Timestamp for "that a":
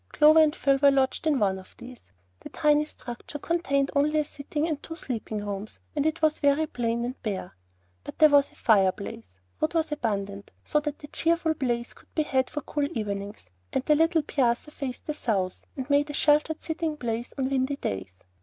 10.79-11.07